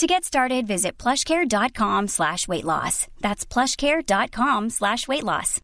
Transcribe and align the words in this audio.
To 0.00 0.06
get 0.06 0.24
started, 0.24 0.66
visit 0.66 0.92
plushcare.com 0.96 2.08
slash 2.08 2.48
weight 2.48 2.64
loss. 2.64 3.06
That's 3.20 3.44
plushcare.com 3.44 4.70
slash 4.70 5.06
weight 5.06 5.24
loss. 5.24 5.60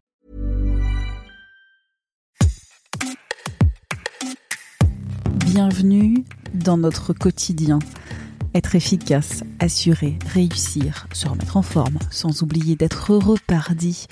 Bienvenue 5.46 6.22
dans 6.52 6.76
notre 6.76 7.14
quotidien. 7.14 7.78
Être 8.54 8.74
efficace, 8.74 9.42
assurer, 9.58 10.18
réussir, 10.34 11.06
se 11.14 11.26
remettre 11.26 11.56
en 11.56 11.62
forme, 11.62 11.96
sans 12.10 12.42
oublier 12.42 12.76
d'être 12.76 13.14
heureux 13.14 13.38
pardi. 13.46 14.06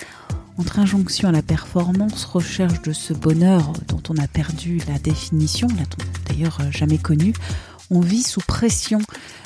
Entre 0.57 0.79
injonction 0.79 1.29
à 1.29 1.33
la 1.33 1.43
performance, 1.43 2.25
recherche 2.25 2.81
de 2.81 2.93
ce 2.93 3.13
bonheur 3.13 3.73
dont 3.87 4.01
on 4.09 4.17
a 4.17 4.27
perdu 4.27 4.79
la 4.87 4.97
définition, 4.97 5.67
l'a-t-on 5.77 6.33
d'ailleurs 6.33 6.57
jamais 6.71 6.97
connu, 6.97 7.33
on 7.91 7.99
vit 7.99 8.23
sous 8.23 8.41
pression, 8.41 8.99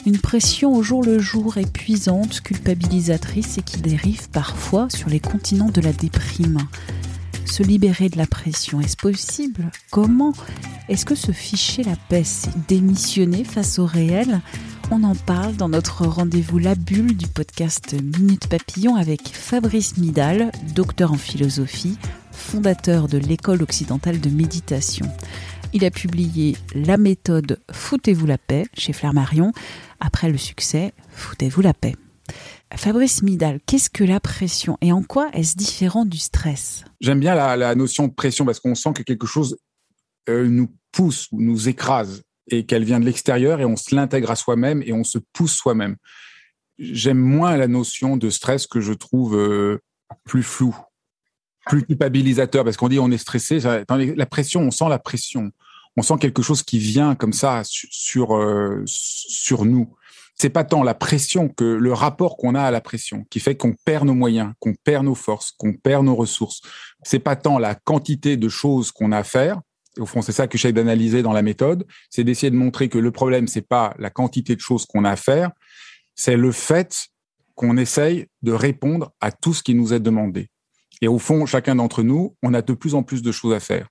une 0.05 0.17
pression 0.17 0.73
au 0.73 0.83
jour 0.83 1.03
le 1.03 1.19
jour 1.19 1.57
épuisante, 1.57 2.41
culpabilisatrice 2.41 3.57
et 3.57 3.61
qui 3.61 3.77
dérive 3.77 4.29
parfois 4.29 4.89
sur 4.89 5.09
les 5.09 5.19
continents 5.19 5.71
de 5.71 5.81
la 5.81 5.93
déprime. 5.93 6.59
Se 7.45 7.63
libérer 7.63 8.09
de 8.09 8.17
la 8.17 8.27
pression, 8.27 8.79
est-ce 8.79 8.95
possible? 8.95 9.71
Comment 9.91 10.33
Est-ce 10.87 11.05
que 11.05 11.15
se 11.15 11.31
ficher 11.31 11.83
la 11.83 11.95
paix, 12.07 12.23
c'est 12.23 12.67
démissionner 12.67 13.43
face 13.43 13.79
au 13.79 13.85
réel? 13.85 14.41
On 14.91 15.03
en 15.03 15.15
parle 15.15 15.55
dans 15.55 15.69
notre 15.69 16.05
rendez-vous 16.05 16.57
La 16.57 16.75
Bulle 16.75 17.15
du 17.15 17.27
podcast 17.27 17.95
Minute 18.19 18.47
Papillon 18.47 18.95
avec 18.95 19.29
Fabrice 19.29 19.97
Midal, 19.97 20.51
docteur 20.73 21.11
en 21.11 21.17
philosophie, 21.17 21.97
fondateur 22.31 23.07
de 23.07 23.17
l'école 23.17 23.61
occidentale 23.61 24.19
de 24.19 24.29
méditation. 24.29 25.05
Il 25.71 25.85
a 25.85 25.91
publié 25.91 26.55
la 26.73 26.97
méthode 26.97 27.59
Foutez-vous 27.71 28.25
la 28.25 28.39
paix 28.39 28.65
chez 28.73 28.91
Flammarion. 28.91 29.51
Après 29.99 30.29
le 30.29 30.37
succès, 30.37 30.93
Foutez-vous 31.11 31.61
la 31.61 31.75
paix. 31.75 31.95
Fabrice 32.75 33.21
Midal, 33.21 33.59
qu'est-ce 33.67 33.89
que 33.89 34.03
la 34.03 34.19
pression 34.19 34.77
et 34.81 34.91
en 34.91 35.03
quoi 35.03 35.29
est-ce 35.33 35.55
différent 35.55 36.05
du 36.05 36.17
stress? 36.17 36.85
J'aime 37.01 37.19
bien 37.19 37.35
la, 37.35 37.75
notion 37.75 38.07
de 38.07 38.13
pression 38.13 38.45
parce 38.45 38.59
qu'on 38.59 38.75
sent 38.75 38.93
que 38.95 39.03
quelque 39.03 39.27
chose 39.27 39.57
euh, 40.27 40.47
nous 40.47 40.73
pousse, 40.91 41.27
nous 41.31 41.69
écrase 41.69 42.23
et 42.49 42.65
qu'elle 42.65 42.83
vient 42.83 42.99
de 42.99 43.05
l'extérieur 43.05 43.61
et 43.61 43.65
on 43.65 43.75
se 43.75 43.93
l'intègre 43.95 44.31
à 44.31 44.35
soi-même 44.35 44.81
et 44.83 44.93
on 44.93 45.03
se 45.03 45.19
pousse 45.33 45.53
soi-même. 45.53 45.97
J'aime 46.79 47.19
moins 47.19 47.57
la 47.57 47.67
notion 47.67 48.17
de 48.17 48.29
stress 48.29 48.65
que 48.65 48.81
je 48.81 48.93
trouve 48.93 49.35
euh, 49.35 49.79
plus 50.23 50.43
floue 50.43 50.77
plus 51.69 51.85
culpabilisateur 51.85 52.63
parce 52.63 52.77
qu'on 52.77 52.89
dit 52.89 52.99
on 52.99 53.11
est 53.11 53.17
stressé. 53.17 53.59
Dans 53.59 53.95
la 53.95 54.25
pression, 54.25 54.61
on 54.61 54.71
sent 54.71 54.89
la 54.89 54.99
pression. 54.99 55.51
On 55.97 56.01
sent 56.01 56.15
quelque 56.19 56.41
chose 56.41 56.63
qui 56.63 56.79
vient 56.79 57.15
comme 57.15 57.33
ça 57.33 57.61
sur 57.63 58.35
euh, 58.35 58.81
sur 58.85 59.65
nous. 59.65 59.95
C'est 60.35 60.49
pas 60.49 60.63
tant 60.63 60.83
la 60.83 60.93
pression 60.93 61.49
que 61.49 61.65
le 61.65 61.91
rapport 61.91 62.37
qu'on 62.37 62.55
a 62.55 62.61
à 62.61 62.71
la 62.71 62.79
pression 62.79 63.25
qui 63.29 63.41
fait 63.41 63.55
qu'on 63.55 63.73
perd 63.83 64.05
nos 64.05 64.13
moyens, 64.13 64.53
qu'on 64.59 64.73
perd 64.73 65.03
nos 65.03 65.15
forces, 65.15 65.51
qu'on 65.51 65.73
perd 65.73 66.05
nos 66.05 66.15
ressources. 66.15 66.61
C'est 67.03 67.19
pas 67.19 67.35
tant 67.35 67.59
la 67.59 67.75
quantité 67.75 68.37
de 68.37 68.47
choses 68.47 68.91
qu'on 68.91 69.11
a 69.11 69.17
à 69.17 69.23
faire. 69.23 69.59
Au 69.97 70.05
fond, 70.05 70.21
c'est 70.21 70.31
ça 70.31 70.47
que 70.47 70.57
j'essaie 70.57 70.71
d'analyser 70.71 71.23
dans 71.23 71.33
la 71.33 71.41
méthode, 71.41 71.85
c'est 72.09 72.23
d'essayer 72.23 72.51
de 72.51 72.55
montrer 72.55 72.87
que 72.87 72.97
le 72.97 73.11
problème 73.11 73.47
c'est 73.47 73.67
pas 73.67 73.93
la 73.99 74.09
quantité 74.09 74.55
de 74.55 74.61
choses 74.61 74.85
qu'on 74.85 75.03
a 75.03 75.11
à 75.11 75.15
faire, 75.17 75.51
c'est 76.15 76.37
le 76.37 76.51
fait 76.53 77.09
qu'on 77.55 77.75
essaye 77.75 78.27
de 78.41 78.53
répondre 78.53 79.11
à 79.19 79.33
tout 79.33 79.53
ce 79.53 79.61
qui 79.61 79.75
nous 79.75 79.93
est 79.93 79.99
demandé. 79.99 80.49
Et 81.01 81.09
au 81.09 81.19
fond, 81.19 81.45
chacun 81.45 81.75
d'entre 81.75 82.03
nous, 82.03 82.35
on 82.41 82.53
a 82.53 82.61
de 82.61 82.73
plus 82.73 82.95
en 82.95 83.03
plus 83.03 83.21
de 83.21 83.31
choses 83.33 83.53
à 83.53 83.59
faire. 83.59 83.89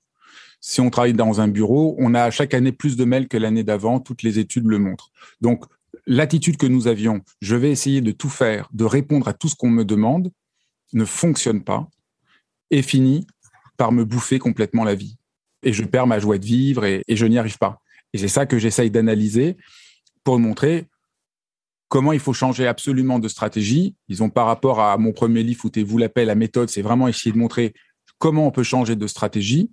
Si 0.60 0.80
on 0.80 0.90
travaille 0.90 1.12
dans 1.12 1.40
un 1.40 1.48
bureau, 1.48 1.94
on 1.98 2.14
a 2.14 2.30
chaque 2.30 2.54
année 2.54 2.72
plus 2.72 2.96
de 2.96 3.04
mails 3.04 3.28
que 3.28 3.36
l'année 3.36 3.62
d'avant, 3.62 4.00
toutes 4.00 4.22
les 4.22 4.38
études 4.38 4.66
le 4.66 4.78
montrent. 4.78 5.10
Donc, 5.40 5.64
l'attitude 6.06 6.56
que 6.56 6.66
nous 6.66 6.88
avions, 6.88 7.20
je 7.40 7.54
vais 7.54 7.70
essayer 7.70 8.00
de 8.00 8.10
tout 8.10 8.28
faire, 8.28 8.68
de 8.72 8.84
répondre 8.84 9.28
à 9.28 9.34
tout 9.34 9.48
ce 9.48 9.54
qu'on 9.54 9.70
me 9.70 9.84
demande, 9.84 10.32
ne 10.92 11.04
fonctionne 11.04 11.62
pas 11.62 11.88
et 12.70 12.82
finit 12.82 13.26
par 13.76 13.92
me 13.92 14.04
bouffer 14.04 14.38
complètement 14.38 14.84
la 14.84 14.94
vie. 14.94 15.16
Et 15.62 15.72
je 15.72 15.84
perds 15.84 16.06
ma 16.06 16.18
joie 16.18 16.38
de 16.38 16.44
vivre 16.44 16.84
et, 16.84 17.02
je 17.08 17.26
n'y 17.26 17.38
arrive 17.38 17.58
pas. 17.58 17.80
Et 18.12 18.18
c'est 18.18 18.28
ça 18.28 18.46
que 18.46 18.58
j'essaye 18.58 18.90
d'analyser 18.90 19.56
pour 20.24 20.38
montrer 20.38 20.86
comment 21.88 22.12
il 22.12 22.20
faut 22.20 22.32
changer 22.32 22.66
absolument 22.66 23.18
de 23.18 23.28
stratégie. 23.28 23.94
Ils 24.08 24.22
ont 24.22 24.30
par 24.30 24.46
rapport 24.46 24.80
à 24.80 24.96
mon 24.98 25.12
premier 25.12 25.42
livre, 25.42 25.60
Foutez-vous 25.60 25.98
la 25.98 26.08
la 26.16 26.34
méthode, 26.34 26.68
c'est 26.68 26.82
vraiment 26.82 27.06
essayer 27.08 27.32
de 27.32 27.38
montrer 27.38 27.74
comment 28.18 28.46
on 28.46 28.50
peut 28.50 28.62
changer 28.62 28.96
de 28.96 29.06
stratégie 29.06 29.70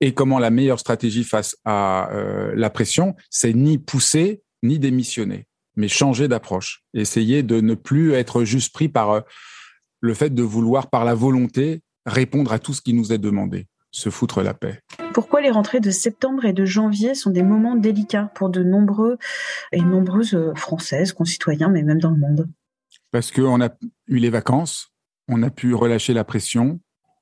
et 0.00 0.14
comment 0.14 0.38
la 0.38 0.50
meilleure 0.50 0.80
stratégie 0.80 1.24
face 1.24 1.56
à 1.64 2.10
euh, 2.12 2.52
la 2.54 2.70
pression, 2.70 3.16
c'est 3.30 3.54
ni 3.54 3.78
pousser 3.78 4.42
ni 4.62 4.78
démissionner, 4.78 5.46
mais 5.76 5.88
changer 5.88 6.28
d'approche. 6.28 6.82
Essayer 6.94 7.42
de 7.42 7.60
ne 7.60 7.74
plus 7.74 8.12
être 8.12 8.44
juste 8.44 8.72
pris 8.72 8.88
par 8.88 9.10
euh, 9.10 9.20
le 10.00 10.14
fait 10.14 10.30
de 10.30 10.42
vouloir, 10.42 10.88
par 10.90 11.04
la 11.04 11.14
volonté, 11.14 11.82
répondre 12.04 12.52
à 12.52 12.58
tout 12.58 12.74
ce 12.74 12.82
qui 12.82 12.92
nous 12.92 13.12
est 13.12 13.18
demandé 13.18 13.66
se 13.96 14.10
foutre 14.10 14.42
la 14.42 14.52
paix. 14.52 14.80
Pourquoi 15.14 15.40
les 15.40 15.50
rentrées 15.50 15.80
de 15.80 15.90
septembre 15.90 16.44
et 16.44 16.52
de 16.52 16.66
janvier 16.66 17.14
sont 17.14 17.30
des 17.30 17.42
moments 17.42 17.76
délicats 17.76 18.30
pour 18.34 18.50
de 18.50 18.62
nombreux 18.62 19.16
et 19.72 19.80
nombreuses 19.80 20.34
euh, 20.34 20.54
Françaises, 20.54 21.14
concitoyens, 21.14 21.70
mais 21.70 21.82
même 21.82 21.98
dans 21.98 22.10
le 22.10 22.18
monde? 22.18 22.46
Parce 23.10 23.32
qu'on 23.32 23.62
a 23.62 23.70
eu 24.06 24.18
les 24.18 24.28
vacances, 24.28 24.92
on 25.28 25.42
a 25.42 25.48
pu 25.48 25.74
relâcher 25.74 26.12
la 26.12 26.24
pression, 26.24 26.80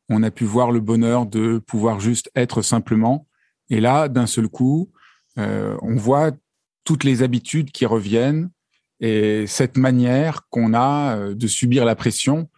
on 0.08 0.22
a 0.22 0.30
pu 0.30 0.44
voir 0.44 0.70
le 0.70 0.80
bonheur 0.80 1.26
de 1.26 1.58
pouvoir 1.58 2.00
juste 2.00 2.30
être 2.34 2.62
simplement. 2.62 3.26
Et 3.70 3.80
là, 3.80 4.08
d'un 4.08 4.26
seul 4.26 4.48
coup, 4.48 4.90
euh, 5.38 5.76
on 5.82 5.96
voit 5.96 6.32
toutes 6.84 7.04
les 7.04 7.22
habitudes 7.22 7.70
qui 7.70 7.86
reviennent 7.86 8.50
et 9.00 9.46
cette 9.46 9.76
manière 9.76 10.42
qu'on 10.50 10.74
a 10.74 11.16
euh, 11.16 11.34
de 11.34 11.46
subir 11.46 11.84
la 11.84 11.96
pression. 11.96 12.48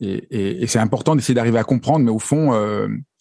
Et, 0.00 0.66
c'est 0.66 0.78
important 0.78 1.16
d'essayer 1.16 1.34
d'arriver 1.34 1.58
à 1.58 1.64
comprendre, 1.64 2.04
mais 2.04 2.10
au 2.10 2.18
fond, 2.18 2.52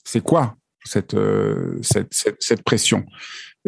c'est 0.05 0.21
quoi 0.21 0.57
cette, 0.85 1.15
euh, 1.15 1.79
cette, 1.81 2.13
cette, 2.13 2.41
cette, 2.41 2.63
pression? 2.63 3.05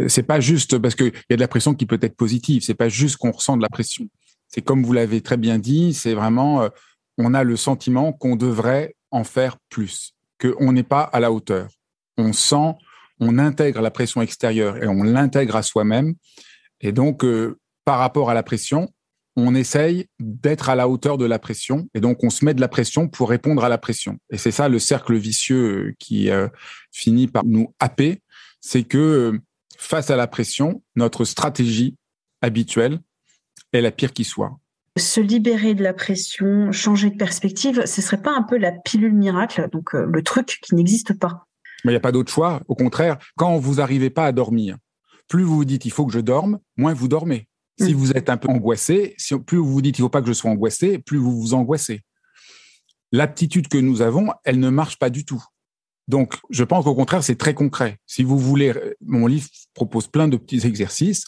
C'est 0.07 0.24
pas 0.24 0.39
juste 0.39 0.78
parce 0.78 0.95
qu'il 0.95 1.12
y 1.29 1.34
a 1.34 1.35
de 1.35 1.41
la 1.41 1.47
pression 1.47 1.74
qui 1.74 1.85
peut 1.85 1.97
être 2.01 2.16
positive. 2.16 2.62
C'est 2.63 2.75
pas 2.75 2.89
juste 2.89 3.18
qu'on 3.18 3.31
ressent 3.31 3.57
de 3.57 3.62
la 3.62 3.69
pression. 3.69 4.07
C'est 4.47 4.62
comme 4.62 4.84
vous 4.84 4.94
l'avez 4.94 5.22
très 5.22 5.38
bien 5.38 5.57
dit. 5.57 5.94
C'est 5.94 6.13
vraiment, 6.13 6.62
euh, 6.62 6.69
on 7.18 7.34
a 7.34 7.44
le 7.44 7.56
sentiment 7.56 8.13
qu'on 8.13 8.35
devrait 8.35 8.95
en 9.12 9.23
faire 9.23 9.57
plus, 9.69 10.13
qu'on 10.40 10.72
n'est 10.72 10.84
pas 10.84 11.01
à 11.01 11.19
la 11.19 11.31
hauteur. 11.31 11.69
On 12.18 12.34
sent, 12.34 12.75
on 13.19 13.38
intègre 13.40 13.81
la 13.81 13.91
pression 13.91 14.22
extérieure 14.22 14.81
et 14.81 14.88
on 14.88 15.03
l'intègre 15.03 15.56
à 15.56 15.63
soi-même. 15.63 16.16
Et 16.81 16.91
donc, 16.91 17.23
euh, 17.23 17.59
par 17.85 18.00
rapport 18.00 18.29
à 18.29 18.34
la 18.34 18.44
pression, 18.44 18.90
on 19.35 19.53
essaye 19.53 20.07
d'être 20.19 20.69
à 20.69 20.75
la 20.75 20.90
hauteur 20.90 21.18
de 21.18 21.25
la 21.25 21.38
pression 21.38 21.88
et 21.94 22.01
donc 22.01 22.23
on 22.23 22.31
se 22.31 22.44
met 22.44 22.56
de 22.56 22.62
la 22.62 22.68
pression 22.68 23.07
pour 23.07 23.29
répondre 23.29 23.63
à 23.63 23.69
la 23.69 23.78
pression. 23.78 24.18
Et 24.31 24.38
c'est 24.38 24.51
ça 24.51 24.68
le 24.68 24.79
cercle 24.79 25.16
vicieux 25.16 25.94
qui 26.00 26.31
euh, 26.31 26.47
finit 26.91 27.28
par 27.28 27.45
nous 27.45 27.74
happer, 27.79 28.24
c'est 28.62 28.84
que 28.84 28.97
euh, 28.97 29.39
face 29.78 30.09
à 30.09 30.16
la 30.16 30.28
pression, 30.28 30.81
notre 30.95 31.24
stratégie 31.24 31.95
habituelle 32.41 33.00
est 33.74 33.81
la 33.81 33.91
pire 33.91 34.12
qui 34.12 34.24
soit. 34.24 34.57
Se 34.97 35.19
libérer 35.19 35.74
de 35.74 35.84
la 35.84 35.94
pression, 35.94 36.72
changer 36.72 37.09
de 37.09 37.18
perspective, 37.18 37.85
ce 37.85 38.02
serait 38.02 38.22
pas 38.22 38.35
un 38.35 38.44
peu 38.44 38.58
la 38.58 38.72
pilule 38.72 39.13
miracle, 39.13 39.69
donc 39.72 39.94
euh, 39.96 40.06
le 40.12 40.24
truc 40.24 40.59
qui 40.62 40.75
n'existe 40.75 41.18
pas 41.18 41.48
Mais 41.83 41.92
il 41.92 41.94
n'y 41.94 41.98
a 41.98 42.01
pas 42.01 42.12
d'autre 42.12 42.31
choix. 42.31 42.62
Au 42.68 42.75
contraire, 42.75 43.18
quand 43.36 43.57
vous 43.57 43.75
n'arrivez 43.75 44.10
pas 44.10 44.25
à 44.25 44.31
dormir, 44.31 44.77
plus 45.27 45.44
vous 45.44 45.57
vous 45.57 45.66
dites 45.66 45.86
il 45.86 45.92
faut 45.92 46.06
que 46.06 46.13
je 46.13 46.19
dorme, 46.19 46.60
moins 46.77 46.94
vous 46.94 47.07
dormez. 47.07 47.48
Si 47.80 47.94
mm. 47.94 47.98
vous 47.98 48.12
êtes 48.12 48.30
un 48.30 48.38
peu 48.38 48.50
angoissé, 48.50 49.13
si, 49.18 49.38
plus 49.38 49.57
vous 49.57 49.72
vous 49.72 49.81
dites 49.81 50.00
il 50.00 50.01
faut 50.01 50.10
pas 50.10 50.22
que 50.22 50.27
je 50.27 50.33
sois 50.33 50.51
angoissé, 50.51 51.00
plus 51.00 51.18
vous 51.18 51.39
vous 51.39 51.54
angoissez. 51.54 52.01
L'aptitude 53.12 53.68
que 53.68 53.77
nous 53.77 54.01
avons, 54.01 54.30
elle 54.44 54.60
ne 54.60 54.69
marche 54.69 54.98
pas 54.98 55.10
du 55.10 55.25
tout. 55.25 55.44
Donc, 56.07 56.36
je 56.50 56.63
pense 56.63 56.86
qu'au 56.86 56.95
contraire, 56.95 57.24
c'est 57.24 57.36
très 57.36 57.54
concret. 57.54 57.98
Si 58.06 58.24
vous 58.24 58.38
voulez, 58.38 58.74
mon 59.01 59.27
livre 59.27 59.48
propose 59.74 60.07
plein 60.07 60.27
de 60.27 60.38
petits 60.38 60.66
exercices. 60.66 61.25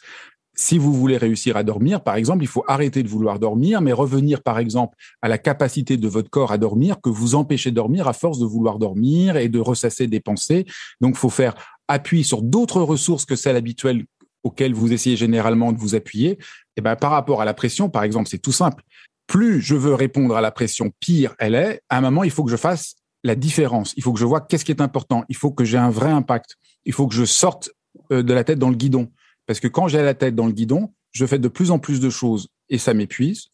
Si 0.61 0.77
vous 0.77 0.93
voulez 0.93 1.15
réussir 1.15 1.55
à 1.55 1.63
dormir, 1.63 2.01
par 2.01 2.15
exemple, 2.15 2.43
il 2.43 2.47
faut 2.47 2.65
arrêter 2.67 3.01
de 3.01 3.07
vouloir 3.07 3.39
dormir, 3.39 3.79
mais 3.79 3.93
revenir, 3.93 4.43
par 4.43 4.59
exemple, 4.59 4.97
à 5.21 5.29
la 5.29 5.37
capacité 5.37 5.95
de 5.95 6.07
votre 6.09 6.29
corps 6.29 6.51
à 6.51 6.57
dormir 6.57 6.99
que 6.99 7.07
vous 7.07 7.35
empêchez 7.35 7.69
de 7.69 7.75
dormir 7.77 8.09
à 8.09 8.13
force 8.13 8.39
de 8.39 8.45
vouloir 8.45 8.77
dormir 8.77 9.37
et 9.37 9.47
de 9.47 9.57
ressasser 9.57 10.07
des 10.07 10.19
pensées. 10.19 10.65
Donc, 10.99 11.15
faut 11.15 11.29
faire 11.29 11.55
appui 11.87 12.25
sur 12.25 12.41
d'autres 12.41 12.81
ressources 12.81 13.23
que 13.23 13.37
celles 13.37 13.55
habituelles 13.55 14.03
auquel 14.43 14.73
vous 14.73 14.91
essayez 14.91 15.15
généralement 15.15 15.71
de 15.71 15.77
vous 15.77 15.95
appuyer, 15.95 16.31
et 16.31 16.37
eh 16.75 16.81
ben, 16.81 16.97
par 16.97 17.11
rapport 17.11 17.41
à 17.41 17.45
la 17.45 17.53
pression, 17.53 17.89
par 17.89 18.03
exemple, 18.03 18.27
c'est 18.27 18.39
tout 18.41 18.51
simple. 18.51 18.83
Plus 19.27 19.61
je 19.61 19.75
veux 19.75 19.93
répondre 19.93 20.35
à 20.35 20.41
la 20.41 20.51
pression, 20.51 20.91
pire 20.99 21.35
elle 21.39 21.55
est. 21.55 21.81
À 21.87 21.99
un 21.99 22.01
moment, 22.01 22.25
il 22.25 22.31
faut 22.31 22.43
que 22.43 22.51
je 22.51 22.57
fasse 22.57 22.95
la 23.23 23.35
différence. 23.35 23.93
Il 23.95 24.03
faut 24.03 24.11
que 24.11 24.19
je 24.19 24.25
vois 24.25 24.41
qu'est-ce 24.41 24.65
qui 24.65 24.73
est 24.73 24.81
important. 24.81 25.23
Il 25.29 25.37
faut 25.37 25.51
que 25.51 25.63
j'ai 25.63 25.77
un 25.77 25.89
vrai 25.89 26.09
impact. 26.09 26.57
Il 26.83 26.91
faut 26.91 27.07
que 27.07 27.15
je 27.15 27.23
sorte 27.23 27.69
euh, 28.11 28.23
de 28.23 28.33
la 28.33 28.43
tête 28.43 28.59
dans 28.59 28.69
le 28.69 28.75
guidon. 28.75 29.09
Parce 29.49 29.59
que 29.59 29.67
quand 29.67 29.87
j'ai 29.87 30.03
la 30.03 30.13
tête 30.13 30.35
dans 30.35 30.45
le 30.45 30.51
guidon, 30.51 30.93
je 31.11 31.25
fais 31.25 31.39
de 31.39 31.47
plus 31.47 31.71
en 31.71 31.79
plus 31.79 31.99
de 31.99 32.11
choses 32.11 32.49
et 32.69 32.77
ça 32.77 32.93
m'épuise. 32.93 33.47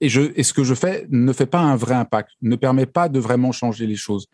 Et, 0.00 0.08
je, 0.08 0.22
et 0.34 0.42
ce 0.42 0.52
que 0.52 0.64
je 0.64 0.74
fais 0.74 1.06
ne 1.08 1.32
fait 1.32 1.46
pas 1.46 1.60
un 1.60 1.76
vrai 1.76 1.94
impact, 1.94 2.32
ne 2.42 2.56
permet 2.56 2.86
pas 2.86 3.08
de 3.08 3.20
vraiment 3.20 3.52
changer 3.52 3.86
les 3.86 3.94
choses. 3.94 4.26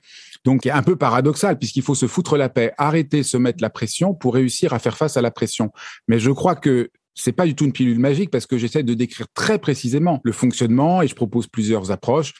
Donc, 0.46 0.60
c'est 0.62 0.70
un 0.70 0.82
peu 0.82 0.96
paradoxal 0.96 1.58
puisqu'il 1.58 1.82
faut 1.82 1.94
se 1.94 2.06
foutre 2.06 2.38
la 2.38 2.48
paix, 2.48 2.72
arrêter, 2.78 3.22
se 3.24 3.36
mettre 3.36 3.60
la 3.60 3.68
pression 3.68 4.14
pour 4.14 4.32
réussir 4.32 4.72
à 4.72 4.78
faire 4.78 4.96
face 4.96 5.18
à 5.18 5.20
la 5.20 5.30
pression. 5.30 5.70
Mais 6.08 6.18
je 6.18 6.30
crois 6.30 6.56
que 6.56 6.88
c'est 7.14 7.32
pas 7.32 7.44
du 7.44 7.54
tout 7.54 7.66
une 7.66 7.74
pilule 7.74 7.98
magique 7.98 8.30
parce 8.30 8.46
que 8.46 8.56
j'essaie 8.56 8.82
de 8.82 8.94
décrire 8.94 9.26
très 9.34 9.58
précisément 9.58 10.22
le 10.24 10.32
fonctionnement 10.32 11.02
et 11.02 11.08
je 11.08 11.14
propose 11.14 11.46
plusieurs 11.46 11.90
approches, 11.90 12.32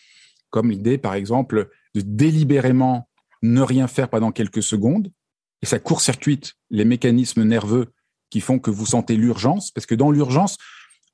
comme 0.49 0.71
l'idée, 0.71 0.97
par 0.97 1.13
exemple, 1.13 1.69
de 1.95 2.01
délibérément 2.01 3.07
ne 3.43 3.61
rien 3.61 3.87
faire 3.87 4.09
pendant 4.09 4.33
quelques 4.33 4.63
secondes 4.63 5.13
et 5.61 5.67
ça 5.67 5.79
court-circuite 5.79 6.55
les 6.71 6.87
mécanismes 6.87 7.45
nerveux 7.45 7.93
qui 8.31 8.41
font 8.41 8.59
que 8.59 8.71
vous 8.71 8.87
sentez 8.87 9.17
l'urgence, 9.17 9.71
parce 9.71 9.87
que 9.87 9.95
dans 9.95 10.11
l'urgence, 10.11 10.57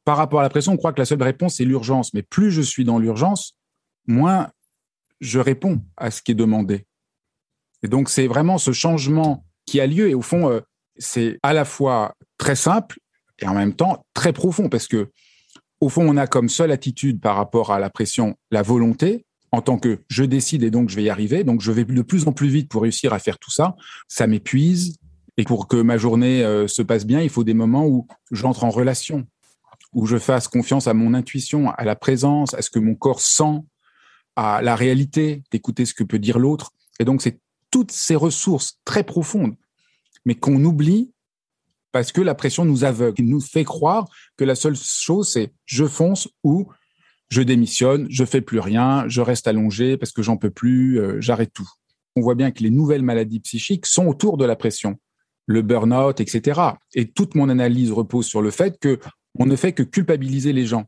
par 0.05 0.17
rapport 0.17 0.41
à 0.41 0.43
la 0.43 0.51
pression, 0.51 0.73
on 0.73 0.77
croit 0.77 0.93
que 0.93 1.01
la 1.01 1.05
seule 1.05 1.23
réponse, 1.23 1.57
c'est 1.57 1.65
l'urgence. 1.65 2.13
Mais 2.15 2.23
plus 2.23 2.51
je 2.51 2.63
suis 2.63 2.85
dans 2.85 2.99
l'urgence, 2.99 3.57
moins 4.07 4.51
je 5.21 5.39
réponds 5.39 5.83
à 5.97 6.11
ce 6.11 6.23
qui 6.23 6.33
est 6.33 6.37
demandé. 6.37 6.87
Et 7.83 7.89
donc, 7.89 8.09
c'est 8.09 8.27
vraiment 8.27 8.59
ce 8.59 8.73
changement 8.73 9.45
qui 9.67 9.81
a 9.81 9.87
lieu. 9.87 10.09
Et 10.09 10.15
au 10.15 10.23
fond, 10.23 10.49
euh, 10.49 10.61
c'est 10.97 11.39
à 11.43 11.53
la 11.53 11.65
fois 11.65 12.15
très 12.39 12.57
simple 12.57 12.99
et 13.39 13.47
en 13.47 13.55
même 13.55 13.75
temps 13.75 14.05
très 14.15 14.33
profond, 14.33 14.69
parce 14.69 14.89
que 14.89 15.11
au 15.81 15.89
fond, 15.89 16.09
on 16.09 16.17
a 16.17 16.29
comme 16.29 16.49
seule 16.49 16.71
attitude 16.71 17.21
par 17.21 17.37
rapport 17.37 17.73
à 17.73 17.81
la 17.81 17.91
pression 17.91 18.37
la 18.53 18.63
volonté, 18.63 19.27
en 19.51 19.63
tant 19.63 19.79
que 19.79 20.01
je 20.09 20.23
décide 20.23 20.63
et 20.63 20.71
donc 20.71 20.89
je 20.89 20.97
vais 20.97 21.03
y 21.03 21.11
arriver. 21.11 21.45
Donc, 21.45 21.61
je 21.61 21.73
vais 21.73 21.85
de 21.85 22.03
plus 22.03 22.27
en 22.27 22.33
plus 22.33 22.49
vite 22.49 22.69
pour 22.69 22.83
réussir 22.83 23.13
à 23.13 23.19
faire 23.19 23.39
tout 23.39 23.51
ça. 23.51 23.77
Ça 24.09 24.27
m'épuise, 24.27 24.97
et 25.37 25.45
pour 25.45 25.69
que 25.69 25.77
ma 25.77 25.97
journée 25.97 26.45
euh, 26.45 26.67
se 26.69 26.83
passe 26.83 27.07
bien, 27.07 27.21
il 27.21 27.31
faut 27.31 27.45
des 27.45 27.55
moments 27.55 27.87
où 27.87 28.07
j'entre 28.31 28.65
en 28.65 28.71
relation, 28.71 29.27
où 29.93 30.07
je 30.07 30.19
fasse 30.19 30.49
confiance 30.49 30.87
à 30.87 30.95
mon 30.95 31.15
intuition, 31.15 31.71
à 31.71 31.85
la 31.85 31.97
présence, 31.97 32.55
à 32.55 32.63
ce 32.63 32.71
que 32.71 32.79
mon 32.79 32.95
corps 32.95 33.21
sent, 33.21 33.61
à 34.37 34.63
la 34.63 34.77
réalité, 34.77 35.43
d'écouter 35.51 35.85
ce 35.85 35.95
que 35.95 36.05
peut 36.05 36.19
dire 36.19 36.39
l'autre. 36.39 36.73
Et 36.99 37.05
donc, 37.05 37.23
c'est 37.23 37.41
toutes 37.71 37.93
ces 37.93 38.17
ressources 38.17 38.79
très 38.85 39.05
profondes, 39.05 39.57
mais 40.25 40.35
qu'on 40.35 40.63
oublie 40.65 41.13
parce 41.93 42.11
que 42.11 42.23
la 42.23 42.35
pression 42.35 42.65
nous 42.65 42.85
aveugle, 42.85 43.23
nous 43.23 43.41
fait 43.41 43.65
croire 43.65 44.09
que 44.37 44.45
la 44.45 44.55
seule 44.55 44.77
chose, 44.77 45.31
c'est 45.31 45.53
je 45.67 45.87
fonce 45.87 46.29
ou 46.43 46.69
je 47.29 47.43
démissionne, 47.43 48.07
je 48.11 48.25
fais 48.25 48.41
plus 48.41 48.61
rien, 48.61 49.05
je 49.09 49.21
reste 49.21 49.47
allongé 49.47 49.97
parce 49.97 50.13
que 50.13 50.23
j'en 50.23 50.37
peux 50.37 50.51
plus, 50.51 50.99
euh, 50.99 51.21
j'arrête 51.21 51.53
tout. 51.53 51.69
On 52.17 52.23
voit 52.23 52.35
bien 52.35 52.51
que 52.51 52.63
les 52.63 52.71
nouvelles 52.71 53.03
maladies 53.03 53.41
psychiques 53.41 53.87
sont 53.87 54.07
autour 54.07 54.37
de 54.37 54.45
la 54.45 54.57
pression 54.57 54.99
le 55.53 55.63
burn-out, 55.63 56.21
etc. 56.21 56.61
Et 56.95 57.11
toute 57.11 57.35
mon 57.35 57.49
analyse 57.49 57.93
repose 57.93 58.27
sur 58.27 58.43
le 58.43 58.51
fait 58.51 58.79
que 58.81 58.99
on 59.39 59.47
ne 59.47 59.57
fait 59.57 59.73
que 59.73 59.83
culpabiliser 59.83 60.53
les 60.53 60.67
gens. 60.67 60.85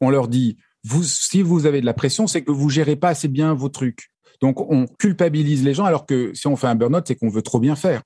On 0.00 0.10
leur 0.10 0.28
dit, 0.28 0.56
vous, 0.84 1.02
si 1.02 1.42
vous 1.42 1.66
avez 1.66 1.80
de 1.80 1.86
la 1.86 1.94
pression, 1.94 2.26
c'est 2.26 2.42
que 2.42 2.50
vous 2.50 2.68
gérez 2.68 2.96
pas 2.96 3.08
assez 3.08 3.28
bien 3.28 3.54
vos 3.54 3.68
trucs. 3.68 4.10
Donc, 4.40 4.60
on 4.70 4.86
culpabilise 4.86 5.64
les 5.64 5.74
gens, 5.74 5.84
alors 5.84 6.06
que 6.06 6.32
si 6.34 6.46
on 6.46 6.56
fait 6.56 6.66
un 6.66 6.74
burn-out, 6.74 7.04
c'est 7.06 7.16
qu'on 7.16 7.28
veut 7.28 7.42
trop 7.42 7.60
bien 7.60 7.76
faire. 7.76 8.02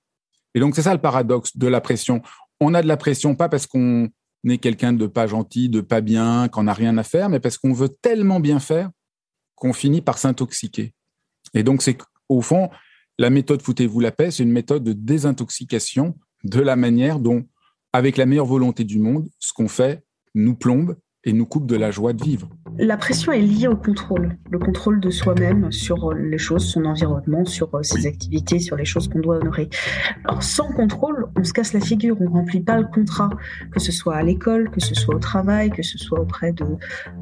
Et 0.54 0.60
donc, 0.60 0.74
c'est 0.74 0.82
ça 0.82 0.92
le 0.92 1.00
paradoxe 1.00 1.56
de 1.56 1.66
la 1.66 1.80
pression. 1.80 2.22
On 2.60 2.74
a 2.74 2.82
de 2.82 2.88
la 2.88 2.96
pression 2.96 3.34
pas 3.34 3.48
parce 3.48 3.66
qu'on 3.66 4.08
est 4.48 4.58
quelqu'un 4.58 4.92
de 4.92 5.06
pas 5.06 5.26
gentil, 5.26 5.68
de 5.68 5.80
pas 5.80 6.00
bien, 6.00 6.48
qu'on 6.48 6.64
n'a 6.64 6.72
rien 6.72 6.98
à 6.98 7.02
faire, 7.02 7.28
mais 7.28 7.40
parce 7.40 7.58
qu'on 7.58 7.72
veut 7.72 7.88
tellement 7.88 8.40
bien 8.40 8.58
faire 8.58 8.90
qu'on 9.54 9.72
finit 9.72 10.00
par 10.00 10.18
s'intoxiquer. 10.18 10.92
Et 11.54 11.62
donc, 11.62 11.82
c'est 11.82 11.98
au 12.28 12.40
fond, 12.40 12.70
la 13.18 13.30
méthode 13.30 13.62
Foutez-vous 13.62 14.00
la 14.00 14.12
paix, 14.12 14.30
c'est 14.30 14.42
une 14.42 14.52
méthode 14.52 14.84
de 14.84 14.92
désintoxication 14.92 16.16
de 16.44 16.60
la 16.60 16.76
manière 16.76 17.18
dont, 17.18 17.46
avec 17.92 18.16
la 18.16 18.26
meilleure 18.26 18.46
volonté 18.46 18.84
du 18.84 18.98
monde, 18.98 19.28
ce 19.38 19.52
qu'on 19.52 19.68
fait 19.68 20.04
nous 20.34 20.56
plombe 20.56 20.96
et 21.24 21.32
nous 21.32 21.46
coupe 21.46 21.66
de 21.66 21.76
la 21.76 21.90
joie 21.90 22.12
de 22.12 22.22
vivre. 22.22 22.48
La 22.78 22.96
pression 22.96 23.30
est 23.30 23.40
liée 23.40 23.68
au 23.68 23.76
contrôle, 23.76 24.36
le 24.50 24.58
contrôle 24.58 24.98
de 24.98 25.08
soi-même 25.08 25.70
sur 25.70 26.12
les 26.12 26.38
choses, 26.38 26.64
son 26.64 26.84
environnement, 26.86 27.44
sur 27.44 27.72
euh, 27.74 27.84
ses 27.84 28.06
activités, 28.06 28.58
sur 28.58 28.76
les 28.76 28.84
choses 28.84 29.06
qu'on 29.06 29.20
doit 29.20 29.36
honorer. 29.36 29.68
Alors 30.24 30.42
sans 30.42 30.72
contrôle, 30.72 31.26
on 31.38 31.44
se 31.44 31.52
casse 31.52 31.72
la 31.72 31.80
figure, 31.80 32.16
on 32.20 32.28
remplit 32.28 32.60
pas 32.60 32.76
le 32.76 32.86
contrat, 32.86 33.30
que 33.70 33.78
ce 33.78 33.92
soit 33.92 34.16
à 34.16 34.22
l'école, 34.24 34.70
que 34.70 34.80
ce 34.80 34.94
soit 34.94 35.14
au 35.14 35.20
travail, 35.20 35.70
que 35.70 35.82
ce 35.82 35.98
soit 35.98 36.18
auprès 36.18 36.52
de 36.52 36.64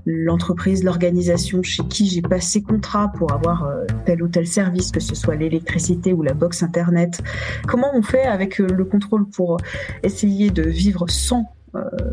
l'entreprise, 0.06 0.84
l'organisation 0.84 1.62
chez 1.62 1.82
qui 1.84 2.06
j'ai 2.06 2.22
passé 2.22 2.62
contrat 2.62 3.12
pour 3.16 3.32
avoir 3.32 3.64
euh, 3.64 3.84
tel 4.06 4.22
ou 4.22 4.28
tel 4.28 4.46
service, 4.46 4.90
que 4.90 5.00
ce 5.00 5.14
soit 5.14 5.36
l'électricité 5.36 6.14
ou 6.14 6.22
la 6.22 6.32
box 6.32 6.62
internet. 6.62 7.22
Comment 7.66 7.90
on 7.94 8.02
fait 8.02 8.24
avec 8.24 8.60
euh, 8.60 8.66
le 8.66 8.84
contrôle 8.84 9.28
pour 9.28 9.58
essayer 10.02 10.50
de 10.50 10.62
vivre 10.62 11.08
sans 11.08 11.40
euh, 11.40 11.61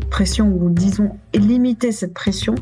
pression 0.08 0.48
ou 0.48 0.70
disons 0.70 1.18
limiter 1.34 1.92
cette 1.92 2.14
pression 2.14 2.54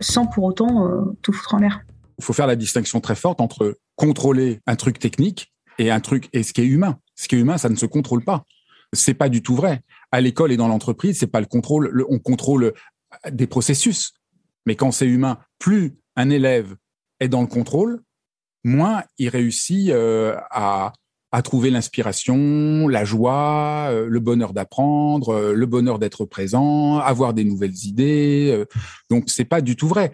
sans 0.00 0.26
pour 0.26 0.44
autant 0.44 0.86
euh, 0.86 1.16
tout 1.22 1.32
foutre 1.32 1.54
en 1.54 1.58
l'air. 1.58 1.80
Il 2.18 2.24
faut 2.24 2.32
faire 2.32 2.46
la 2.46 2.56
distinction 2.56 3.00
très 3.00 3.14
forte 3.14 3.40
entre 3.40 3.78
contrôler 3.96 4.60
un 4.66 4.76
truc 4.76 4.98
technique 4.98 5.52
et 5.78 5.90
un 5.90 6.00
truc 6.00 6.28
et 6.32 6.42
ce 6.42 6.52
qui 6.52 6.60
est 6.60 6.66
humain. 6.66 6.98
Ce 7.16 7.28
qui 7.28 7.36
est 7.36 7.38
humain, 7.38 7.58
ça 7.58 7.68
ne 7.68 7.76
se 7.76 7.86
contrôle 7.86 8.24
pas. 8.24 8.44
C'est 8.92 9.14
pas 9.14 9.28
du 9.28 9.42
tout 9.42 9.54
vrai. 9.54 9.82
À 10.10 10.20
l'école 10.20 10.52
et 10.52 10.56
dans 10.56 10.68
l'entreprise, 10.68 11.18
c'est 11.18 11.26
pas 11.26 11.40
le 11.40 11.46
contrôle. 11.46 12.04
on 12.08 12.18
contrôle 12.18 12.72
des 13.30 13.46
processus. 13.46 14.12
Mais 14.66 14.76
quand 14.76 14.92
c'est 14.92 15.06
humain, 15.06 15.38
plus 15.58 15.96
un 16.16 16.30
élève 16.30 16.76
est 17.20 17.28
dans 17.28 17.40
le 17.40 17.46
contrôle, 17.46 18.02
moins 18.64 19.02
il 19.18 19.28
réussit 19.28 19.90
euh, 19.90 20.36
à 20.50 20.92
à 21.32 21.40
trouver 21.40 21.70
l'inspiration, 21.70 22.86
la 22.88 23.04
joie, 23.06 23.88
euh, 23.90 24.06
le 24.06 24.20
bonheur 24.20 24.52
d'apprendre, 24.52 25.30
euh, 25.30 25.54
le 25.54 25.66
bonheur 25.66 25.98
d'être 25.98 26.26
présent, 26.26 26.98
avoir 26.98 27.32
des 27.32 27.44
nouvelles 27.44 27.86
idées. 27.86 28.50
Euh. 28.52 28.66
Donc 29.08 29.24
c'est 29.28 29.46
pas 29.46 29.62
du 29.62 29.74
tout 29.74 29.88
vrai. 29.88 30.12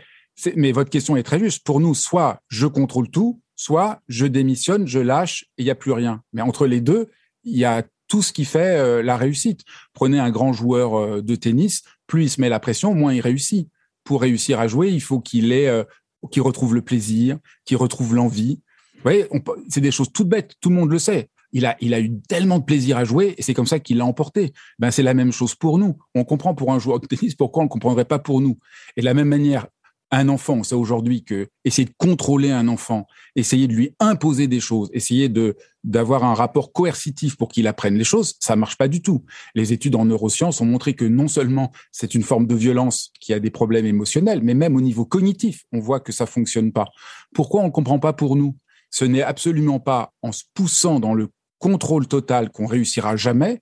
Mais 0.55 0.71
votre 0.71 0.91
question 0.91 1.17
est 1.17 1.25
très 1.25 1.41
juste. 1.41 1.65
Pour 1.65 1.81
nous, 1.81 1.95
soit 1.95 2.41
je 2.47 2.69
contrôle 2.69 3.11
tout, 3.11 3.41
soit 3.57 4.01
je 4.07 4.27
démissionne, 4.27 4.87
je 4.87 5.01
lâche 5.01 5.43
et 5.59 5.63
il 5.63 5.65
n'y 5.65 5.71
a 5.73 5.75
plus 5.75 5.91
rien. 5.91 6.23
Mais 6.33 6.43
entre 6.43 6.69
les 6.69 6.81
deux, 6.81 7.09
il 7.43 7.59
y 7.59 7.65
a 7.65 7.83
tout 8.07 8.23
ce 8.23 8.33
qui 8.33 8.45
fait 8.45 9.03
la 9.03 9.17
réussite. 9.17 9.63
Prenez 9.93 10.21
un 10.21 10.31
grand 10.31 10.53
joueur 10.53 11.23
de 11.23 11.35
tennis, 11.35 11.83
plus 12.07 12.23
il 12.23 12.31
se 12.31 12.41
met 12.41 12.49
la 12.49 12.61
pression, 12.61 12.95
moins 12.95 13.13
il 13.13 13.21
réussit. 13.21 13.69
Pour 14.05 14.21
réussir 14.21 14.61
à 14.61 14.69
jouer, 14.69 14.91
il 14.91 15.03
faut 15.03 15.19
qu'il 15.19 15.51
ait, 15.51 15.85
qu'il 16.31 16.43
retrouve 16.43 16.73
le 16.73 16.83
plaisir, 16.83 17.39
qu'il 17.65 17.77
retrouve 17.77 18.15
l'envie, 18.15 18.61
vous 18.99 19.03
voyez, 19.05 19.27
c'est 19.69 19.81
des 19.81 19.91
choses 19.91 20.13
toutes 20.13 20.29
bêtes, 20.29 20.55
tout 20.61 20.71
le 20.71 20.75
monde 20.75 20.91
le 20.91 20.99
sait. 20.99 21.31
Il 21.53 21.65
a, 21.65 21.77
il 21.81 21.95
a 21.95 22.01
eu 22.01 22.21
tellement 22.29 22.59
de 22.59 22.65
plaisir 22.65 22.99
à 22.99 23.05
jouer 23.05 23.35
et 23.39 23.43
c'est 23.43 23.55
comme 23.55 23.67
ça 23.67 23.79
qu'il 23.79 23.97
l'a 23.97 24.05
emporté. 24.05 24.53
Ben, 24.79 24.91
c'est 24.91 25.03
la 25.03 25.15
même 25.15 25.33
chose 25.33 25.55
pour 25.55 25.79
nous. 25.79 25.97
On 26.15 26.25
comprend 26.25 26.55
pour 26.55 26.73
un 26.73 26.79
joueur 26.79 27.01
de 27.01 27.07
tennis 27.07 27.35
pourquoi 27.35 27.63
on 27.63 27.67
ne 27.67 27.71
comprendrait 27.71 28.05
pas 28.05 28.19
pour 28.19 28.41
nous? 28.41 28.59
Et 28.97 29.01
de 29.01 29.07
la 29.07 29.15
même 29.15 29.29
manière, 29.29 29.67
un 30.11 30.29
enfant, 30.29 30.55
on 30.55 30.63
sait 30.63 30.75
aujourd'hui 30.75 31.23
que 31.23 31.49
essayer 31.65 31.85
de 31.85 31.95
contrôler 31.97 32.51
un 32.51 32.69
enfant, 32.69 33.07
essayer 33.37 33.67
de 33.69 33.75
lui 33.75 33.95
imposer 34.01 34.47
des 34.47 34.61
choses, 34.61 34.89
essayer 34.93 35.29
de 35.29 35.57
d'avoir 35.85 36.25
un 36.25 36.35
rapport 36.35 36.73
coercitif 36.73 37.37
pour 37.37 37.49
qu'il 37.49 37.67
apprenne 37.67 37.97
les 37.97 38.05
choses, 38.05 38.35
ça 38.41 38.57
marche 38.57 38.77
pas 38.77 38.89
du 38.89 39.01
tout. 39.01 39.25
Les 39.55 39.73
études 39.73 39.95
en 39.95 40.05
neurosciences 40.05 40.61
ont 40.61 40.67
montré 40.67 40.95
que 40.95 41.05
non 41.05 41.29
seulement 41.29 41.73
c'est 41.93 42.15
une 42.15 42.23
forme 42.23 42.47
de 42.47 42.55
violence 42.55 43.11
qui 43.21 43.33
a 43.33 43.41
des 43.41 43.51
problèmes 43.51 43.87
émotionnels, 43.87 44.43
mais 44.43 44.55
même 44.55 44.77
au 44.77 44.81
niveau 44.81 45.05
cognitif, 45.05 45.65
on 45.73 45.79
voit 45.79 46.01
que 46.01 46.13
ça 46.13 46.27
fonctionne 46.27 46.73
pas. 46.73 46.89
Pourquoi 47.35 47.63
on 47.63 47.67
ne 47.67 47.71
comprend 47.73 47.99
pas 47.99 48.13
pour 48.13 48.37
nous? 48.37 48.57
Ce 48.91 49.05
n'est 49.05 49.23
absolument 49.23 49.81
pas 49.81 50.13
en 50.23 50.33
se 50.33 50.45
poussant 50.55 51.01
dans 51.01 51.15
le 51.15 51.29
contrôle 51.59 52.07
total 52.07 52.51
qu'on 52.51 52.67
réussira 52.67 53.17
jamais 53.17 53.61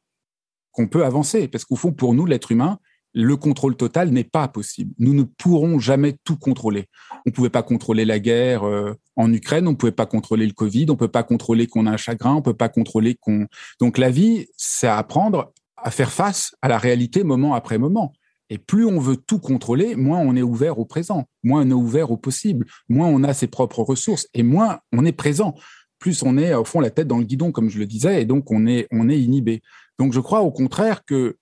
qu'on 0.72 0.86
peut 0.86 1.04
avancer. 1.04 1.48
Parce 1.48 1.64
qu'au 1.64 1.76
fond, 1.76 1.92
pour 1.92 2.14
nous, 2.14 2.26
l'être 2.26 2.52
humain, 2.52 2.78
le 3.14 3.36
contrôle 3.36 3.76
total 3.76 4.10
n'est 4.10 4.24
pas 4.24 4.46
possible. 4.46 4.92
Nous 4.98 5.14
ne 5.14 5.22
pourrons 5.22 5.78
jamais 5.78 6.18
tout 6.22 6.36
contrôler. 6.36 6.86
On 7.24 7.30
ne 7.30 7.32
pouvait 7.32 7.50
pas 7.50 7.62
contrôler 7.62 8.04
la 8.04 8.18
guerre 8.18 8.64
euh, 8.64 8.92
en 9.16 9.32
Ukraine, 9.32 9.66
on 9.66 9.70
ne 9.70 9.76
pouvait 9.76 9.90
pas 9.90 10.04
contrôler 10.04 10.46
le 10.46 10.52
Covid, 10.52 10.84
on 10.90 10.92
ne 10.92 10.98
peut 10.98 11.08
pas 11.08 11.22
contrôler 11.22 11.66
qu'on 11.66 11.86
a 11.86 11.92
un 11.92 11.96
chagrin, 11.96 12.32
on 12.32 12.36
ne 12.36 12.42
peut 12.42 12.54
pas 12.54 12.68
contrôler 12.68 13.14
qu'on... 13.14 13.46
Donc 13.80 13.96
la 13.96 14.10
vie, 14.10 14.48
c'est 14.58 14.86
apprendre 14.86 15.54
à 15.78 15.90
faire 15.90 16.12
face 16.12 16.54
à 16.60 16.68
la 16.68 16.76
réalité 16.76 17.24
moment 17.24 17.54
après 17.54 17.78
moment. 17.78 18.12
Et 18.50 18.58
plus 18.58 18.84
on 18.84 18.98
veut 19.00 19.16
tout 19.16 19.38
contrôler, 19.38 19.96
moins 19.96 20.20
on 20.20 20.36
est 20.36 20.42
ouvert 20.42 20.78
au 20.78 20.84
présent, 20.84 21.24
moins 21.42 21.62
on 21.62 21.70
est 21.70 21.74
ouvert 21.74 22.10
au 22.10 22.16
possible, 22.16 22.66
moins 22.88 23.08
on 23.08 23.24
a 23.24 23.34
ses 23.34 23.48
propres 23.48 23.82
ressources 23.82 24.28
et 24.34 24.42
moins 24.42 24.80
on 24.92 25.04
est 25.04 25.12
présent. 25.12 25.54
Plus 25.98 26.22
on 26.22 26.38
est 26.38 26.54
au 26.54 26.64
fond 26.64 26.80
la 26.80 26.90
tête 26.90 27.08
dans 27.08 27.18
le 27.18 27.24
guidon, 27.24 27.52
comme 27.52 27.70
je 27.70 27.78
le 27.78 27.86
disais, 27.86 28.22
et 28.22 28.24
donc 28.24 28.50
on 28.50 28.66
est 28.66 28.86
on 28.92 29.08
est 29.08 29.20
inhibé. 29.20 29.62
Donc 29.98 30.12
je 30.12 30.20
crois 30.20 30.40
au 30.40 30.50
contraire 30.50 31.04
que 31.04 31.36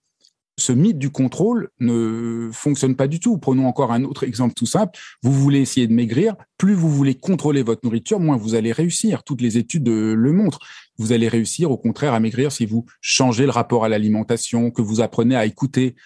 ce 0.57 0.73
mythe 0.73 0.99
du 0.99 1.11
contrôle 1.11 1.71
ne 1.81 2.49
fonctionne 2.53 2.95
pas 2.95 3.09
du 3.09 3.19
tout. 3.19 3.39
Prenons 3.39 3.67
encore 3.67 3.93
un 3.93 4.05
autre 4.05 4.25
exemple 4.25 4.55
tout 4.55 4.67
simple. 4.67 4.99
Vous 5.23 5.33
voulez 5.33 5.61
essayer 5.61 5.87
de 5.87 5.93
maigrir, 5.93 6.37
plus 6.59 6.75
vous 6.75 6.91
voulez 6.91 7.17
contrôler 7.17 7.63
votre 7.63 7.81
nourriture, 7.85 8.21
moins 8.21 8.37
vous 8.37 8.55
allez 8.55 8.71
réussir. 8.71 9.25
Toutes 9.25 9.41
les 9.41 9.59
études 9.59 9.89
le 9.89 10.33
montrent. 10.33 10.61
Vous 10.97 11.13
allez 11.13 11.27
réussir 11.27 11.73
au 11.73 11.77
contraire 11.77 12.15
à 12.15 12.21
maigrir 12.21 12.53
si 12.53 12.67
vous 12.67 12.87
changez 13.01 13.45
le 13.45 13.51
rapport 13.51 13.85
à 13.85 13.89
l'alimentation, 13.89 14.71
que 14.71 14.81
vous 14.81 15.01
apprenez 15.01 15.35
à 15.35 15.45
écouter 15.45 15.97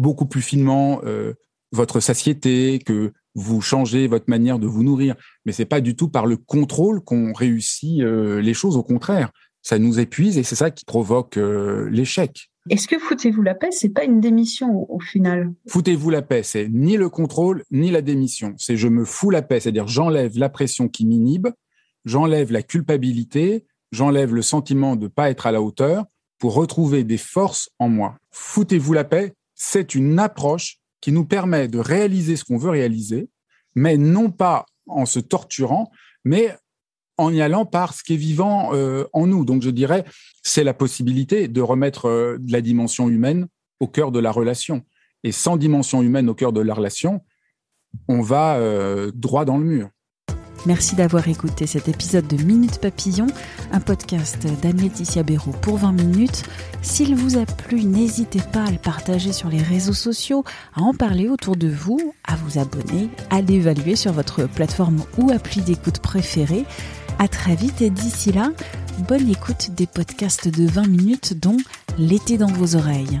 beaucoup 0.00 0.26
plus 0.26 0.42
finement 0.42 1.00
euh, 1.04 1.34
votre 1.72 2.00
satiété, 2.00 2.80
que 2.80 3.12
vous 3.34 3.60
changez 3.60 4.08
votre 4.08 4.28
manière 4.28 4.58
de 4.58 4.66
vous 4.66 4.82
nourrir. 4.82 5.14
Mais 5.44 5.52
c'est 5.52 5.64
pas 5.64 5.80
du 5.80 5.94
tout 5.94 6.08
par 6.08 6.26
le 6.26 6.36
contrôle 6.36 7.00
qu'on 7.00 7.32
réussit 7.32 8.00
euh, 8.00 8.40
les 8.40 8.54
choses. 8.54 8.76
Au 8.76 8.82
contraire, 8.82 9.30
ça 9.62 9.78
nous 9.78 10.00
épuise 10.00 10.38
et 10.38 10.42
c'est 10.42 10.56
ça 10.56 10.70
qui 10.70 10.84
provoque 10.84 11.36
euh, 11.36 11.88
l'échec. 11.90 12.50
Est-ce 12.68 12.88
que 12.88 12.98
foutez-vous 12.98 13.42
la 13.42 13.54
paix, 13.54 13.70
c'est 13.70 13.88
pas 13.88 14.04
une 14.04 14.20
démission 14.20 14.86
au, 14.90 15.00
final 15.00 15.52
Foutez-vous 15.68 16.10
la 16.10 16.22
paix, 16.22 16.42
c'est 16.42 16.68
ni 16.68 16.96
le 16.96 17.08
contrôle 17.08 17.64
ni 17.70 17.90
la 17.90 18.02
démission. 18.02 18.54
C'est 18.58 18.76
je 18.76 18.88
me 18.88 19.04
fous 19.04 19.30
la 19.30 19.42
paix, 19.42 19.60
c'est-à-dire 19.60 19.88
j'enlève 19.88 20.38
la 20.38 20.50
pression 20.50 20.88
qui 20.88 21.06
m'inhibe, 21.06 21.48
j'enlève 22.04 22.52
la 22.52 22.62
culpabilité, 22.62 23.64
j'enlève 23.92 24.34
le 24.34 24.42
sentiment 24.42 24.96
de 24.96 25.08
pas 25.08 25.30
être 25.30 25.46
à 25.46 25.52
la 25.52 25.62
hauteur 25.62 26.04
pour 26.38 26.54
retrouver 26.54 27.02
des 27.02 27.18
forces 27.18 27.70
en 27.78 27.88
moi. 27.88 28.16
Foutez-vous 28.30 28.92
la 28.92 29.04
paix, 29.04 29.34
c'est 29.62 29.94
une 29.94 30.18
approche 30.18 30.78
qui 31.02 31.12
nous 31.12 31.26
permet 31.26 31.68
de 31.68 31.78
réaliser 31.78 32.36
ce 32.36 32.44
qu'on 32.44 32.56
veut 32.56 32.70
réaliser, 32.70 33.28
mais 33.74 33.98
non 33.98 34.30
pas 34.30 34.64
en 34.86 35.04
se 35.04 35.20
torturant, 35.20 35.90
mais 36.24 36.56
en 37.18 37.30
y 37.30 37.42
allant 37.42 37.66
par 37.66 37.92
ce 37.92 38.02
qui 38.02 38.14
est 38.14 38.16
vivant 38.16 38.70
euh, 38.72 39.04
en 39.12 39.26
nous. 39.26 39.44
Donc 39.44 39.60
je 39.60 39.68
dirais, 39.68 40.06
c'est 40.42 40.64
la 40.64 40.72
possibilité 40.72 41.46
de 41.46 41.60
remettre 41.60 42.06
euh, 42.08 42.38
la 42.48 42.62
dimension 42.62 43.10
humaine 43.10 43.48
au 43.80 43.86
cœur 43.86 44.12
de 44.12 44.18
la 44.18 44.32
relation. 44.32 44.82
Et 45.24 45.32
sans 45.32 45.58
dimension 45.58 46.02
humaine 46.02 46.30
au 46.30 46.34
cœur 46.34 46.54
de 46.54 46.62
la 46.62 46.72
relation, 46.72 47.20
on 48.08 48.22
va 48.22 48.56
euh, 48.56 49.12
droit 49.14 49.44
dans 49.44 49.58
le 49.58 49.64
mur. 49.64 49.90
Merci 50.66 50.94
d'avoir 50.94 51.26
écouté 51.28 51.66
cet 51.66 51.88
épisode 51.88 52.26
de 52.26 52.42
Minute 52.42 52.80
Papillon, 52.80 53.26
un 53.72 53.80
podcast 53.80 54.46
d'Anne-Laetitia 54.60 55.22
Béraud 55.22 55.54
pour 55.62 55.78
20 55.78 55.92
minutes. 55.92 56.42
S'il 56.82 57.14
vous 57.14 57.38
a 57.38 57.46
plu, 57.46 57.84
n'hésitez 57.84 58.40
pas 58.52 58.64
à 58.64 58.70
le 58.70 58.78
partager 58.78 59.32
sur 59.32 59.48
les 59.48 59.62
réseaux 59.62 59.94
sociaux, 59.94 60.44
à 60.74 60.82
en 60.82 60.92
parler 60.92 61.28
autour 61.28 61.56
de 61.56 61.68
vous, 61.68 62.12
à 62.24 62.36
vous 62.36 62.58
abonner, 62.58 63.08
à 63.30 63.40
l'évaluer 63.40 63.96
sur 63.96 64.12
votre 64.12 64.44
plateforme 64.44 65.02
ou 65.16 65.30
appli 65.30 65.62
d'écoute 65.62 66.00
préférée. 66.00 66.66
À 67.18 67.26
très 67.26 67.54
vite 67.54 67.80
et 67.80 67.90
d'ici 67.90 68.30
là, 68.30 68.50
bonne 69.08 69.28
écoute 69.30 69.70
des 69.74 69.86
podcasts 69.86 70.48
de 70.48 70.66
20 70.66 70.86
minutes 70.86 71.40
dont 71.40 71.56
L'été 71.98 72.38
dans 72.38 72.46
vos 72.46 72.76
oreilles. 72.76 73.20